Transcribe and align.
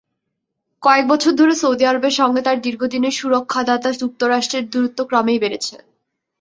কয়েক 0.83 1.05
বছর 1.07 1.31
ধরে 1.35 1.53
সৌদি 1.55 1.83
আরবের 1.85 2.13
সঙ্গে 2.19 2.41
তার 2.41 2.57
দীর্ঘদিনের 2.61 3.17
সুরক্ষাদাতা 3.19 3.89
যুক্তরাষ্ট্রের 4.01 4.65
দূরত্ব 4.69 4.99
ক্রমেই 5.09 5.41
বেড়েছে। 5.43 5.75